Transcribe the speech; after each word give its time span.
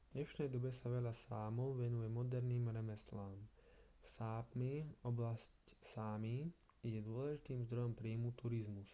v 0.00 0.08
dnešnej 0.16 0.48
dobe 0.54 0.70
sa 0.80 0.86
veľa 0.96 1.12
sámov 1.26 1.68
venuje 1.82 2.08
moderným 2.18 2.64
remeslám 2.76 3.36
v 4.00 4.06
sápmi 4.16 4.74
oblasť 5.10 5.56
sámi 5.92 6.38
je 6.94 7.04
dôležitým 7.08 7.60
zdrojom 7.68 7.92
príjmu 8.00 8.30
turizmus 8.40 8.88